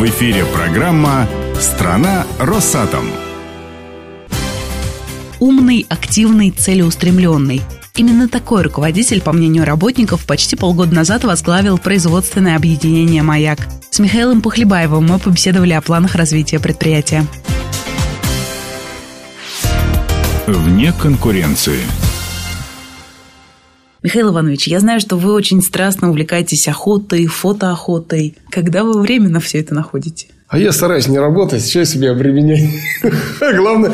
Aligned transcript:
В 0.00 0.04
эфире 0.06 0.46
программа 0.46 1.28
«Страна 1.60 2.26
Росатом». 2.38 3.04
Умный, 5.38 5.84
активный, 5.90 6.50
целеустремленный. 6.52 7.60
Именно 7.96 8.26
такой 8.30 8.62
руководитель, 8.62 9.20
по 9.20 9.32
мнению 9.32 9.66
работников, 9.66 10.24
почти 10.24 10.56
полгода 10.56 10.94
назад 10.94 11.24
возглавил 11.24 11.76
производственное 11.76 12.56
объединение 12.56 13.22
«Маяк». 13.22 13.58
С 13.90 13.98
Михаилом 13.98 14.40
Пухлебаевым 14.40 15.04
мы 15.06 15.18
побеседовали 15.18 15.74
о 15.74 15.82
планах 15.82 16.14
развития 16.14 16.60
предприятия. 16.60 17.26
Вне 20.46 20.94
конкуренции. 20.94 21.80
Михаил 24.02 24.30
Иванович, 24.30 24.68
я 24.68 24.80
знаю, 24.80 24.98
что 24.98 25.16
вы 25.16 25.34
очень 25.34 25.60
страстно 25.60 26.08
увлекаетесь 26.08 26.66
охотой, 26.68 27.26
фотоохотой. 27.26 28.34
Когда 28.50 28.82
вы 28.82 28.98
время 28.98 29.28
на 29.28 29.40
все 29.40 29.60
это 29.60 29.74
находите? 29.74 30.28
А 30.48 30.58
я 30.58 30.72
стараюсь 30.72 31.06
не 31.06 31.18
работать, 31.18 31.68
что 31.68 31.84
себя 31.84 32.12
обременять. 32.12 32.70
Главное 33.40 33.92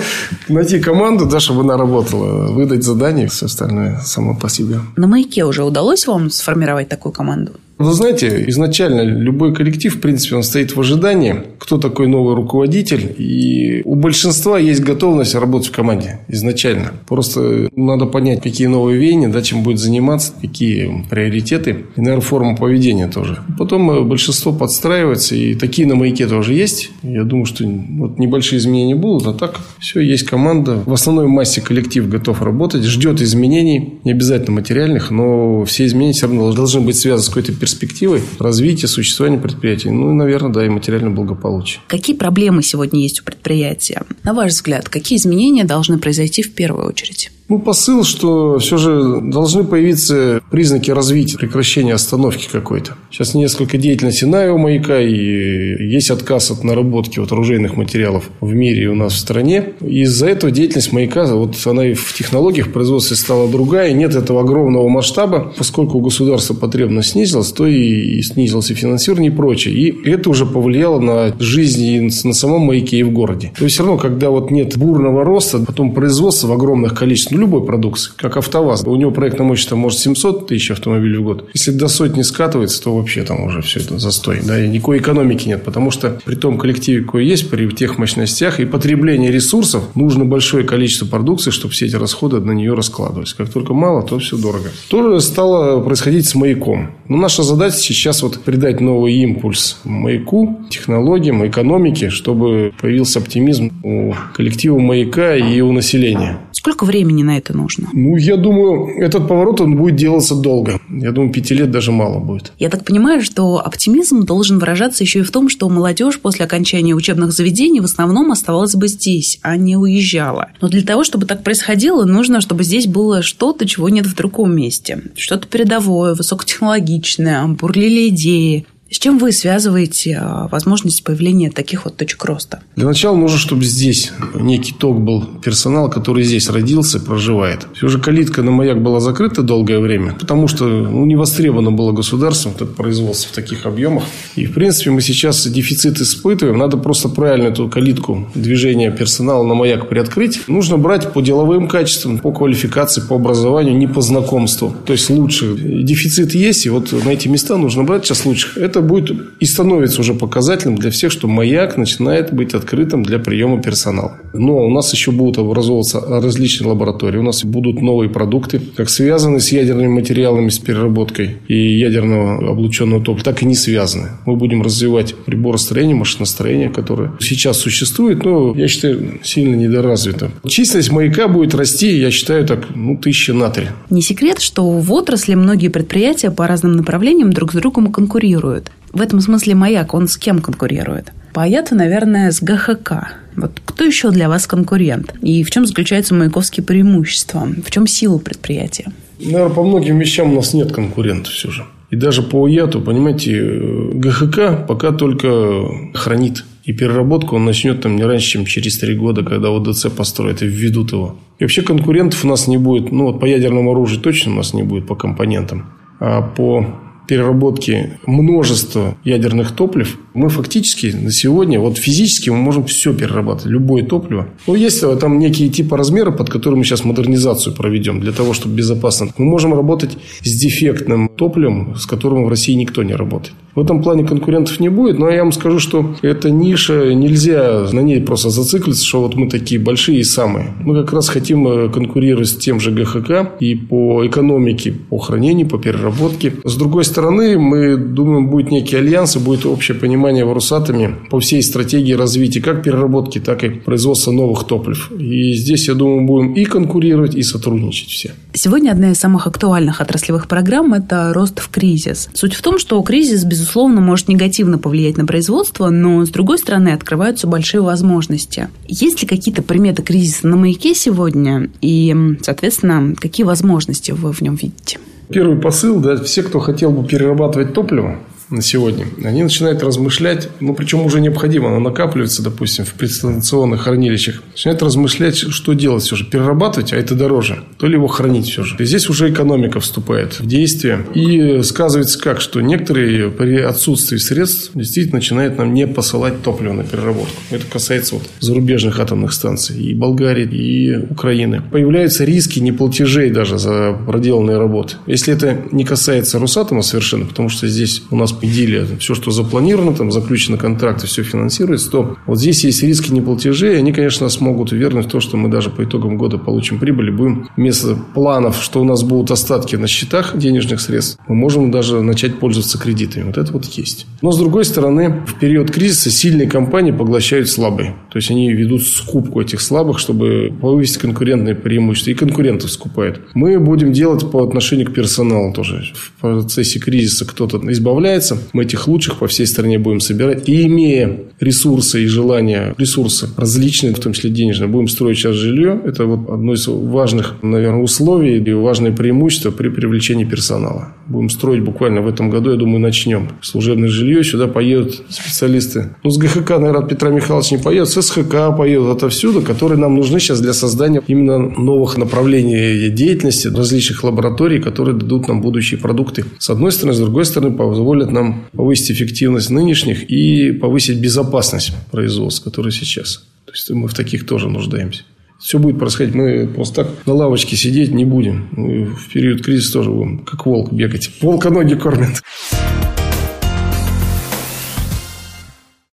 найти 0.49 0.79
команду, 0.79 1.27
да, 1.27 1.41
чтобы 1.41 1.63
она 1.63 1.77
работала, 1.77 2.53
выдать 2.53 2.85
задание, 2.85 3.27
все 3.27 3.47
остальное 3.47 4.01
само 4.05 4.37
по 4.37 4.49
себе. 4.49 4.79
На 4.97 5.09
маяке 5.09 5.45
уже 5.45 5.65
удалось 5.65 6.07
вам 6.07 6.31
сформировать 6.31 6.89
такую 6.89 7.13
команду? 7.13 7.53
Вы 7.79 7.93
знаете, 7.93 8.45
изначально 8.49 9.03
любой 9.03 9.55
коллектив, 9.55 9.95
в 9.95 10.01
принципе, 10.01 10.37
он 10.37 10.43
стоит 10.43 10.75
в 10.75 10.81
ожидании, 10.81 11.43
кто 11.59 11.77
такой 11.77 12.07
новый 12.07 12.35
руководитель. 12.35 13.15
И 13.19 13.83
у 13.85 13.97
большинства 13.97 14.59
есть 14.59 14.81
готовность 14.81 15.35
работать 15.35 15.69
в 15.69 15.73
команде 15.73 16.21
изначально. 16.29 16.93
Просто 17.07 17.69
надо 17.77 18.07
понять, 18.07 18.43
какие 18.43 18.67
новые 18.67 18.99
веяния, 18.99 19.29
да, 19.29 19.43
чем 19.43 19.63
будет 19.63 19.79
заниматься, 19.79 20.33
какие 20.41 21.05
приоритеты. 21.11 21.85
И, 21.97 22.01
наверное, 22.01 22.23
форма 22.23 22.57
поведения 22.57 23.09
тоже. 23.09 23.41
Потом 23.59 23.91
э, 23.91 24.01
большинство 24.03 24.53
подстраивается. 24.53 25.35
И 25.35 25.55
такие 25.55 25.87
на 25.87 25.97
маяке 25.97 26.27
тоже 26.27 26.55
есть. 26.55 26.91
Я 27.03 27.25
думаю, 27.25 27.45
что 27.45 27.65
вот 27.67 28.19
небольшие 28.19 28.59
изменения 28.59 28.95
будут. 28.95 29.27
А 29.27 29.33
так 29.35 29.61
все, 29.79 30.01
есть 30.01 30.25
команда. 30.25 30.83
В 30.87 30.93
основной 30.95 31.27
массе 31.27 31.61
коллектив 31.61 32.09
готов 32.09 32.41
работать. 32.41 32.85
Ждет 32.85 33.21
изменений. 33.21 34.01
Не 34.05 34.13
обязательно 34.13 34.53
материальных, 34.53 35.11
но 35.11 35.67
все 35.67 35.85
изменения 35.85 36.15
все 36.15 36.27
равно 36.27 36.53
должны 36.53 36.81
быть 36.81 36.97
связаны 36.97 37.25
с 37.25 37.29
какой-то 37.29 37.53
перспективой 37.67 38.23
развития, 38.39 38.87
существования 38.87 39.39
предприятия. 39.39 39.91
Ну, 39.91 40.13
и, 40.13 40.15
наверное, 40.15 40.53
да, 40.53 40.65
и 40.65 40.69
материальное 40.69 41.11
благополучие. 41.11 41.81
Какие 41.89 42.15
проблемы 42.15 42.63
сегодня 42.63 43.01
есть 43.01 43.23
у 43.23 43.25
предприятия? 43.25 44.05
На 44.23 44.35
ваш 44.35 44.53
взгляд, 44.53 44.89
какие 44.89 45.19
изменения 45.19 45.65
должны 45.65 45.99
произойти 45.99 46.43
в 46.43 46.55
первую 46.55 46.87
очередь? 46.87 47.33
Ну, 47.49 47.61
посыл, 47.61 48.03
что 48.03 48.59
все 48.59 48.77
же 48.77 49.21
должны 49.23 49.63
появиться 49.63 50.41
признаки 50.51 50.91
развития, 50.91 51.39
прекращения 51.39 51.95
остановки 51.95 52.49
какой-то. 52.51 52.95
Сейчас 53.11 53.35
несколько 53.35 53.79
деятельности 53.79 54.25
его 54.25 54.59
маяка, 54.59 55.01
и 55.01 55.87
есть 55.87 56.11
отказ 56.11 56.51
от 56.51 56.65
наработки 56.65 57.21
вот 57.21 57.31
оружейных 57.31 57.77
материалов 57.77 58.31
в 58.41 58.53
мире 58.53 58.85
и 58.85 58.87
у 58.87 58.97
нас 58.97 59.13
в 59.13 59.19
стране. 59.19 59.75
Из-за 59.81 60.27
этого 60.27 60.51
деятельность 60.51 60.93
маяка, 60.93 61.27
вот 61.27 61.55
она 61.67 61.87
и 61.87 61.95
в 61.95 62.15
технологиях 62.15 62.73
производства 62.73 63.15
стала 63.15 63.49
другая, 63.49 63.93
нет 63.93 64.15
этого 64.15 64.41
огромного 64.41 64.89
масштаба, 64.89 65.53
поскольку 65.57 65.99
у 65.99 66.01
государства 66.01 66.55
потребность 66.55 67.11
снизилась, 67.11 67.53
то 67.53 67.67
и 67.67 68.21
снизился 68.23 68.75
финансирование 68.75 69.31
и 69.31 69.35
прочее. 69.35 69.75
И 69.75 70.11
это 70.11 70.31
уже 70.31 70.47
повлияло 70.47 70.99
на 70.99 71.35
жизнь 71.39 71.85
и 71.85 72.01
на 72.01 72.35
самом 72.35 72.63
маяке 72.63 72.99
и 72.99 73.03
в 73.05 73.13
городе. 73.13 73.53
То 73.57 73.65
есть, 73.65 73.75
все 73.75 73.85
равно, 73.85 73.99
когда 73.99 74.31
вот 74.31 74.51
нет 74.51 74.77
бурного 74.77 75.25
роста, 75.25 75.61
потом 75.61 75.93
производства 75.93 76.49
в 76.49 76.53
огромных 76.53 76.95
количествах, 76.95 77.36
любой 77.37 77.65
продукции, 77.65 78.13
как 78.17 78.37
АвтоВАЗ. 78.37 78.85
У 78.87 78.97
него 78.97 79.11
проектное 79.11 79.47
мощность 79.47 79.73
может 79.73 79.99
700 79.99 80.47
тысяч 80.49 80.71
автомобилей 80.71 81.19
в 81.19 81.23
год. 81.23 81.49
Если 81.55 81.71
до 81.71 81.89
сотни 81.89 82.23
скатывается, 82.23 82.83
то 82.83 82.95
вообще 82.95 83.23
там 83.23 83.45
уже 83.45 83.63
все 83.63 83.81
это 83.81 83.99
застой. 83.99 84.41
Да, 84.43 84.63
и 84.63 84.69
никакой 84.69 84.99
экономики 84.99 85.49
нет. 85.49 85.65
Потому 85.65 85.91
что 85.91 86.21
при 86.25 86.35
том 86.35 86.59
коллективе, 86.59 87.05
какой 87.05 87.27
есть, 87.27 87.51
при 87.51 87.69
тех 87.71 87.99
мощностях 87.99 88.61
и 88.61 88.65
потреблении 88.65 89.31
ресурсов, 89.31 89.85
нужно 89.95 90.25
большое 90.25 90.65
количество 90.65 91.07
продукции, 91.07 91.51
чтобы 91.51 91.73
все 91.73 91.87
эти 91.87 91.97
расходы 91.97 92.41
на 92.41 92.53
нее 92.53 92.75
раскладывались. 92.75 93.35
Как 93.35 93.51
только 93.51 93.75
мало, 93.75 94.03
то 94.03 94.19
все 94.19 94.37
дорого. 94.37 94.71
То 94.89 95.15
же 95.15 95.21
стало 95.21 95.81
происходить 95.81 96.27
с 96.27 96.35
маяком. 96.35 96.91
Но 97.09 97.17
наша 97.17 97.43
задача 97.43 97.77
сейчас 97.77 98.23
вот 98.23 98.41
придать 98.41 98.81
новый 98.81 99.15
импульс 99.15 99.79
маяку, 99.85 100.61
технологиям, 100.71 101.47
экономике, 101.47 102.11
чтобы 102.11 102.73
появился 102.81 103.19
оптимизм 103.19 103.73
у 103.83 104.15
коллектива 104.35 104.79
маяка 104.79 105.37
и 105.37 105.61
у 105.61 105.73
населения. 105.73 106.39
Сколько 106.67 106.85
времени 106.85 107.23
на 107.23 107.39
это 107.39 107.57
нужно? 107.57 107.91
Ну, 107.93 108.17
я 108.17 108.37
думаю, 108.37 108.89
этот 108.99 109.29
поворот 109.29 109.61
он 109.61 109.77
будет 109.77 109.95
делаться 109.95 110.35
долго. 110.35 110.81
Я 110.91 111.13
думаю, 111.13 111.33
пяти 111.33 111.55
лет 111.55 111.71
даже 111.71 111.93
мало 111.93 112.19
будет. 112.19 112.51
Я 112.59 112.71
так 112.71 112.85
понимаю, 112.85 113.23
что 113.23 113.65
оптимизм 113.65 114.25
должен 114.25 114.59
выражаться 114.59 115.05
еще 115.05 115.21
и 115.21 115.23
в 115.23 115.31
том, 115.31 115.49
что 115.49 115.69
молодежь 115.69 116.19
после 116.19 116.45
окончания 116.45 116.93
учебных 116.93 117.31
заведений 117.31 117.79
в 117.79 117.85
основном 117.85 118.33
оставалась 118.33 118.75
бы 118.75 118.89
здесь, 118.89 119.39
а 119.43 119.57
не 119.57 119.77
уезжала. 119.77 120.49
Но 120.61 120.67
для 120.67 120.83
того, 120.83 121.05
чтобы 121.05 121.25
так 121.27 121.45
происходило, 121.45 122.05
нужно, 122.05 122.41
чтобы 122.41 122.65
здесь 122.65 122.89
было 122.89 123.23
что-то, 123.23 123.65
чего 123.65 123.89
нет 123.89 124.07
в 124.07 124.17
другом 124.17 124.57
месте. 124.57 125.05
Что-то 125.15 125.47
передовое, 125.47 126.17
высокотехнологичное, 126.17 127.47
бурлили 127.47 128.09
идеи, 128.09 128.67
с 128.91 128.99
чем 128.99 129.19
вы 129.19 129.33
связываете 129.33 130.19
а, 130.21 130.49
возможность 130.49 131.03
появления 131.03 131.51
таких 131.51 131.85
вот 131.85 131.97
точек 131.97 132.25
роста? 132.25 132.61
Для 132.77 132.87
начала 132.87 133.17
нужно, 133.17 133.37
чтобы 133.37 133.65
здесь 133.65 134.13
некий 134.35 134.73
ток 134.73 135.01
был 135.01 135.25
персонал, 135.43 135.91
который 135.91 136.23
здесь 136.23 136.49
родился, 136.49 137.01
проживает. 137.01 137.67
Все 137.75 137.89
же 137.89 137.99
калитка 137.99 138.43
на 138.43 138.53
маяк 138.53 138.81
была 138.81 139.01
закрыта 139.01 139.43
долгое 139.43 139.81
время, 139.81 140.15
потому 140.19 140.47
что 140.47 140.67
ну, 140.67 141.05
не 141.05 141.17
востребовано 141.17 141.73
было 141.73 141.91
государством 141.91 142.53
это 142.55 142.65
производство 142.65 143.33
в 143.33 143.35
таких 143.35 143.67
объемах. 143.67 144.05
И, 144.37 144.47
в 144.47 144.55
принципе, 144.55 144.91
мы 144.91 145.01
сейчас 145.01 145.47
дефицит 145.47 146.01
испытываем. 146.01 146.59
Надо 146.59 146.77
просто 146.77 147.09
правильно 147.09 147.49
эту 147.49 147.69
калитку 147.69 148.29
движения 148.35 148.91
персонала 148.91 149.45
на 149.45 149.55
маяк 149.55 149.89
приоткрыть. 149.89 150.47
Нужно 150.47 150.79
брать 150.79 151.13
по 151.13 151.21
деловым 151.21 151.69
качествам, 151.69 152.19
по 152.19 152.31
квалификации, 152.31 153.01
по 153.01 153.17
образованию, 153.17 153.77
не 153.77 153.87
по 153.87 154.01
знакомству. 154.01 154.75
То 154.87 154.93
есть, 154.93 155.11
лучше. 155.11 155.57
Дефицит 155.57 156.35
есть, 156.35 156.67
и 156.67 156.71
вот 156.71 156.93
на 156.93 157.11
эти 157.11 157.29
места 157.29 157.57
нужно 157.57 157.83
брать 157.83 158.07
сейчас 158.07 158.25
лучших. 158.25 158.57
Это 158.57 158.76
это 158.77 158.87
будет 158.87 159.17
и 159.41 159.47
становится 159.47 160.03
уже 160.03 160.13
показательным 160.13 160.77
для 160.77 160.91
всех, 160.91 161.11
что 161.11 161.29
маяк 161.29 161.79
начинает 161.79 162.33
быть 162.33 162.53
открытым 162.53 163.03
для 163.03 163.19
приема 163.19 163.63
персонала. 163.63 164.19
Но 164.35 164.59
у 164.59 164.71
нас 164.71 164.93
еще 164.93 165.13
будут 165.13 165.39
образовываться 165.39 166.01
различные 166.01 166.69
лаборатории, 166.69 167.19
у 167.19 167.23
нас 167.23 167.43
будут 167.43 167.81
новые 167.81 168.11
продукты, 168.11 168.61
как 168.77 168.91
связанные 168.91 169.41
с 169.41 169.51
ядерными 169.51 169.89
материалами, 169.89 170.51
с 170.51 170.59
переработкой 170.59 171.39
и 171.49 171.79
ядерного 171.79 172.51
облученного 172.51 173.03
топлива, 173.03 173.25
так 173.25 173.43
и 173.43 173.47
не 173.47 173.55
связаны. 173.55 174.09
Мы 174.27 174.37
будем 174.37 174.63
развивать 174.63 175.15
приборостроение, 175.15 175.97
машиностроение, 175.97 176.69
которое 176.69 177.13
сейчас 177.19 177.57
существует, 177.57 178.25
но, 178.25 178.55
я 178.55 178.69
считаю, 178.69 179.21
сильно 179.23 179.55
недоразвито. 179.55 180.31
Численность 180.47 180.93
маяка 180.93 181.29
будет 181.29 181.55
расти, 181.55 181.99
я 181.99 182.11
считаю, 182.11 182.47
так, 182.47 182.67
ну, 182.75 182.99
тысячи 182.99 183.31
на 183.31 183.49
три. 183.49 183.69
Не 183.89 184.03
секрет, 184.03 184.41
что 184.41 184.69
в 184.69 184.93
отрасли 184.93 185.35
многие 185.35 185.69
предприятия 185.69 186.31
по 186.31 186.47
разным 186.47 186.73
направлениям 186.73 187.33
друг 187.33 187.53
с 187.53 187.55
другом 187.55 187.91
конкурируют. 187.91 188.71
В 188.93 189.01
этом 189.01 189.21
смысле 189.21 189.55
маяк, 189.55 189.95
он 189.95 190.09
с 190.09 190.17
кем 190.17 190.41
конкурирует? 190.41 191.13
По 191.33 191.47
наверное, 191.47 192.31
с 192.31 192.43
ГХК. 192.43 193.09
Вот 193.37 193.61
кто 193.65 193.85
еще 193.85 194.11
для 194.11 194.29
вас 194.29 194.47
конкурент? 194.47 195.15
И 195.21 195.45
в 195.45 195.51
чем 195.51 195.67
заключаются 195.67 196.15
маяковские 196.15 196.65
преимущества? 196.65 197.47
В 197.65 197.71
чем 197.71 197.87
сила 197.87 198.19
предприятия? 198.19 198.91
Наверное, 199.21 199.55
по 199.55 199.63
многим 199.63 199.99
вещам 199.99 200.33
у 200.33 200.37
нас 200.37 200.55
нет 200.55 200.73
конкурентов 200.73 201.33
все 201.33 201.51
же. 201.51 201.65
И 201.91 201.97
даже 201.97 202.23
по 202.23 202.49
ЯТу, 202.49 202.81
понимаете, 202.81 203.61
ГХК 203.95 204.67
пока 204.67 204.93
только 204.93 205.67
хранит. 205.95 206.45
И 206.65 206.73
переработку 206.73 207.37
он 207.37 207.45
начнет 207.45 207.81
там 207.83 207.97
не 207.97 208.03
раньше, 208.03 208.31
чем 208.31 208.45
через 208.45 208.79
три 208.79 208.97
года, 208.97 209.23
когда 209.23 209.55
ОДЦ 209.55 209.89
построят 209.89 210.43
и 210.43 210.47
введут 210.47 210.93
его. 210.93 211.17
И 211.39 211.45
вообще 211.45 211.63
конкурентов 211.63 212.25
у 212.25 212.29
нас 212.29 212.49
не 212.49 212.57
будет. 212.57 212.91
Ну, 212.91 213.05
вот 213.05 213.21
по 213.21 213.25
ядерному 213.25 213.71
оружию 213.71 214.01
точно 214.01 214.33
у 214.33 214.37
нас 214.37 214.53
не 214.53 214.65
будет, 214.65 214.87
по 214.87 214.97
компонентам. 214.97 215.67
А 216.01 216.23
по 216.23 216.67
переработки 217.07 217.99
множества 218.07 218.97
ядерных 219.05 219.53
топлив, 219.53 219.99
мы 220.15 220.29
фактически 220.29 220.87
на 220.87 221.13
сегодня, 221.13 221.61
вот 221.61 221.79
физически 221.79 222.31
мы 222.31 222.37
можем 222.37 222.65
все 222.65 222.95
перерабатывать, 222.95 223.47
любое 223.53 223.85
топливо. 223.85 224.29
Ну, 224.47 224.55
есть 224.55 224.83
там 224.99 225.19
некие 225.19 225.49
типы 225.49 225.77
размера, 225.77 226.11
под 226.11 226.31
которыми 226.31 226.61
мы 226.61 226.65
сейчас 226.65 226.85
модернизацию 226.85 227.55
проведем, 227.55 228.01
для 228.01 228.13
того, 228.13 228.33
чтобы 228.33 228.55
безопасно. 228.55 229.09
Мы 229.19 229.27
можем 229.27 229.55
работать 229.55 229.97
с 230.23 230.39
дефектным 230.39 231.09
топливом, 231.09 231.77
с 231.77 231.87
которым 231.87 232.25
в 232.25 232.29
России 232.29 232.55
никто 232.55 232.83
не 232.83 232.95
работает. 232.95 233.35
В 233.57 233.61
этом 233.61 233.83
плане 233.83 234.05
конкурентов 234.05 234.61
не 234.61 234.69
будет, 234.69 234.99
но 234.99 235.09
я 235.09 235.23
вам 235.23 235.33
скажу, 235.33 235.59
что 235.59 235.97
эта 236.03 236.31
ниша, 236.31 236.93
нельзя 236.93 237.67
на 237.73 237.81
ней 237.81 238.03
просто 238.03 238.29
зациклиться, 238.29 238.85
что 238.85 239.01
вот 239.01 239.15
мы 239.15 239.31
такие 239.31 239.59
большие 239.59 240.01
и 240.01 240.05
самые. 240.05 240.53
Мы 240.61 240.83
как 240.83 240.93
раз 240.93 241.09
хотим 241.09 241.49
э, 241.49 241.69
конкурировать 241.71 242.29
с 242.29 242.37
тем 242.37 242.61
же 242.61 242.71
ГХК 242.71 243.41
и 243.41 243.55
по 243.55 244.07
экономике, 244.07 244.75
по 244.91 244.99
хранению, 244.99 245.49
по 245.49 245.59
переработке. 245.59 246.35
С 246.45 246.55
другой 246.57 246.85
стороны, 246.85 246.96
стороны, 246.97 247.39
мы 247.39 247.77
думаем, 247.77 248.31
будет 248.31 248.51
некий 248.51 248.77
альянс 248.77 249.17
и 249.17 249.19
будет 249.19 249.45
общее 249.45 249.77
понимание 249.77 250.25
в 250.25 250.33
Росатоме 250.33 250.95
по 251.11 251.21
всей 251.21 251.43
стратегии 251.43 251.93
развития 251.93 252.41
как 252.41 252.63
переработки, 252.63 253.19
так 253.19 253.45
и 253.45 253.51
производства 253.51 254.13
новых 254.13 254.45
топлив. 254.45 254.91
И 254.99 255.35
здесь, 255.35 255.69
я 255.69 255.75
думаю, 255.75 256.07
будем 256.07 256.33
и 256.33 256.47
конкурировать, 256.47 257.15
и 257.15 257.23
сотрудничать 257.23 257.91
все. 257.91 258.13
Сегодня 258.33 258.71
одна 258.71 258.93
из 258.93 258.99
самых 258.99 259.27
актуальных 259.27 259.83
отраслевых 259.83 260.27
программ– 260.27 260.73
это 260.75 261.13
рост 261.13 261.39
в 261.39 261.51
кризис. 261.51 262.09
Суть 262.15 262.33
в 262.33 262.41
том, 262.41 262.59
что 262.59 262.81
кризис, 262.81 263.25
безусловно, 263.25 263.83
может 263.83 264.09
негативно 264.09 264.57
повлиять 264.57 264.97
на 264.97 265.05
производство, 265.05 265.69
но, 265.69 266.07
с 266.07 266.09
другой 266.09 266.39
стороны, 266.39 266.71
открываются 266.71 267.27
большие 267.27 267.61
возможности. 267.61 268.49
Есть 268.69 269.03
ли 269.03 269.07
какие-то 269.07 269.43
приметы 269.43 269.83
кризиса 269.83 270.27
на 270.27 270.37
маяке 270.37 270.75
сегодня? 270.75 271.51
И, 271.61 271.95
соответственно, 272.23 272.95
какие 272.99 273.27
возможности 273.27 273.91
вы 273.91 274.15
в 274.15 274.23
нем 274.23 274.37
видите? 274.37 274.79
Первый 275.09 275.37
посыл, 275.37 275.81
да, 275.81 275.97
все, 275.97 276.23
кто 276.23 276.41
хотел 276.41 276.71
бы 276.71 276.87
перерабатывать 276.87 277.53
топливо, 277.53 277.97
на 278.31 278.43
сегодня, 278.43 278.87
они 279.05 279.23
начинают 279.23 279.63
размышлять, 279.63 280.29
ну, 280.41 280.55
причем 280.55 280.85
уже 280.85 281.01
необходимо, 281.01 281.49
оно 281.49 281.61
накапливается, 281.61 282.23
допустим, 282.23 282.65
в 282.65 282.75
предстанционных 282.75 283.63
хранилищах, 283.63 284.23
начинают 284.33 284.63
размышлять, 284.63 285.17
что 285.17 285.53
делать 285.53 285.85
все 285.85 285.97
же, 285.97 286.05
перерабатывать, 286.05 286.73
а 286.73 286.77
это 286.77 286.95
дороже, 286.95 287.41
то 287.59 287.67
ли 287.67 287.75
его 287.75 287.87
хранить 287.87 288.29
все 288.29 288.43
же. 288.43 288.57
И 288.59 288.65
здесь 288.65 288.89
уже 288.89 289.11
экономика 289.11 289.61
вступает 289.61 290.21
в 290.21 290.27
действие. 290.27 290.85
И 290.95 291.43
сказывается 291.43 291.99
как, 292.01 292.21
что 292.21 292.41
некоторые 292.41 293.11
при 293.11 293.39
отсутствии 293.39 293.97
средств 293.97 294.51
действительно 294.55 294.97
начинают 294.97 295.39
нам 295.39 295.55
не 295.55 295.67
посылать 295.67 296.23
топливо 296.23 296.53
на 296.53 296.65
переработку. 296.65 297.17
Это 297.31 297.45
касается 297.47 297.97
вот 297.97 298.09
зарубежных 298.21 298.81
атомных 298.81 299.13
станций 299.13 299.57
и 299.57 299.75
Болгарии, 299.75 300.27
и 300.27 300.77
Украины. 300.91 301.43
Появляются 301.51 302.05
риски 302.05 302.41
неплатежей 302.41 303.11
даже 303.11 303.39
за 303.39 303.77
проделанные 303.87 304.39
работы. 304.39 304.77
Если 304.87 305.15
это 305.15 305.39
не 305.53 305.65
касается 305.65 306.19
Росатома 306.19 306.63
совершенно, 306.63 307.07
потому 307.07 307.29
что 307.29 307.47
здесь 307.47 307.83
у 307.91 307.97
нас 307.97 308.13
идиллия, 308.23 308.67
все, 308.79 308.95
что 308.95 309.11
запланировано, 309.11 309.75
там 309.75 309.93
заключено 309.93 310.37
контракты, 310.37 310.87
все 310.87 311.03
финансируется, 311.03 311.71
то 311.71 311.97
вот 312.07 312.19
здесь 312.19 312.45
есть 312.45 312.63
риски 312.63 312.93
неплатежей, 312.93 313.59
они, 313.59 313.73
конечно, 313.73 314.09
смогут 314.09 314.53
вернуть 314.53 314.89
то, 314.89 315.01
что 315.01 315.17
мы 315.17 315.29
даже 315.29 315.51
по 315.51 315.65
итогам 315.65 315.97
года 315.97 316.19
получим 316.19 316.59
прибыль, 316.59 316.91
будем 316.91 317.29
вместо 317.37 317.77
планов, 317.95 318.43
что 318.43 318.61
у 318.61 318.65
нас 318.65 318.83
будут 318.83 319.11
остатки 319.11 319.57
на 319.57 319.67
счетах 319.67 320.17
денежных 320.17 320.61
средств, 320.61 320.99
мы 321.09 321.15
можем 321.15 321.51
даже 321.51 321.83
начать 321.83 322.19
пользоваться 322.19 322.59
кредитами. 322.59 323.05
Вот 323.05 323.19
это 323.19 323.33
вот 323.33 323.45
есть. 323.47 323.87
Но, 324.03 324.13
с 324.13 324.19
другой 324.19 324.45
стороны, 324.45 325.03
в 325.07 325.19
период 325.19 325.51
кризиса 325.51 325.91
сильные 325.91 326.29
компании 326.29 326.73
поглощают 326.73 327.29
слабые. 327.29 327.77
То 327.91 327.99
есть, 327.99 328.11
они 328.11 328.33
ведут 328.33 328.63
скупку 328.63 329.21
этих 329.21 329.41
слабых, 329.41 329.79
чтобы 329.79 330.33
повысить 330.41 330.79
конкурентное 330.79 331.35
преимущество. 331.35 331.91
И 331.91 331.95
конкурентов 331.95 332.51
скупают. 332.51 333.01
Мы 333.15 333.39
будем 333.39 333.73
делать 333.73 334.11
по 334.11 334.23
отношению 334.23 334.67
к 334.67 334.75
персоналу 334.75 335.33
тоже. 335.33 335.65
В 335.75 336.01
процессе 336.01 336.59
кризиса 336.59 337.05
кто-то 337.05 337.41
избавляется 337.51 338.06
появляется, 338.07 338.19
мы 338.33 338.43
этих 338.45 338.69
лучших 338.69 338.99
по 338.99 339.07
всей 339.07 339.27
стране 339.27 339.59
будем 339.59 339.81
собирать. 339.81 340.29
И 340.29 340.47
имея 340.47 341.01
ресурсы 341.21 341.85
и 341.85 341.87
желания, 341.87 342.55
ресурсы 342.59 343.09
различные, 343.17 343.75
в 343.75 343.81
том 343.81 343.93
числе 343.93 344.11
денежные, 344.11 344.49
будем 344.49 344.69
строить 344.69 344.99
сейчас 344.99 345.15
жилье. 345.15 345.61
Это 345.65 345.87
вот 345.87 346.11
одно 346.11 346.35
из 346.35 346.47
важных, 346.47 347.15
наверное, 347.23 347.63
условий 347.63 348.19
и 348.19 348.33
важное 348.33 348.73
преимущество 348.73 349.31
при 349.31 349.49
привлечении 349.49 350.05
персонала. 350.05 350.75
Будем 350.87 351.11
строить 351.11 351.43
буквально 351.43 351.81
в 351.83 351.89
этом 351.89 352.11
году, 352.11 352.31
я 352.31 352.37
думаю, 352.37 352.61
начнем. 352.61 353.09
Служебное 353.23 353.69
жилье, 353.69 354.05
сюда 354.05 354.27
поедут 354.27 354.83
специалисты. 354.89 355.75
Ну, 355.83 355.91
с 355.91 355.99
ГХК, 355.99 356.31
наверное, 356.31 356.63
от 356.63 356.69
Петра 356.69 356.91
Михайловича 356.91 357.37
не 357.37 357.43
поедут, 357.43 357.69
с 357.71 357.83
СХК 357.83 358.37
поедут 358.37 358.77
отовсюду, 358.77 359.23
которые 359.23 359.59
нам 359.59 359.75
нужны 359.75 360.01
сейчас 360.01 360.21
для 360.21 360.33
создания 360.33 360.83
именно 360.87 361.19
новых 361.19 361.77
направлений 361.77 362.69
деятельности, 362.71 363.29
различных 363.29 363.85
лабораторий, 363.85 364.41
которые 364.41 364.77
дадут 364.77 365.09
нам 365.09 365.21
будущие 365.21 365.59
продукты. 365.59 366.05
С 366.19 366.31
одной 366.31 366.53
стороны, 366.53 366.75
с 366.75 366.79
другой 366.79 367.05
стороны, 367.05 367.37
позволят 367.37 367.91
нам 367.97 368.29
повысить 368.33 368.71
эффективность 368.71 369.31
нынешних 369.31 369.91
и 369.91 370.33
повысить 370.33 370.79
безопасность 370.79 371.53
производства, 371.71 372.31
которое 372.31 372.53
сейчас. 372.53 373.05
То 373.25 373.33
есть 373.33 373.51
мы 373.51 373.69
в 373.69 373.75
таких 373.75 374.07
тоже 374.07 374.29
нуждаемся. 374.29 374.83
Все 375.19 375.39
будет 375.39 375.59
происходить. 375.59 375.95
Мы 375.95 376.29
просто 376.29 376.65
так 376.65 376.87
на 376.87 376.93
лавочке 376.93 377.37
сидеть 377.37 377.73
не 377.73 377.85
будем. 377.85 378.29
Мы 378.33 378.67
в 378.67 378.89
период 378.93 379.23
кризиса 379.23 379.55
тоже 379.55 379.71
будем 379.71 380.05
как 380.05 380.27
волк 380.27 380.53
бегать. 380.53 380.91
Волка 381.01 381.31
ноги 381.31 381.55
кормят. 381.55 382.03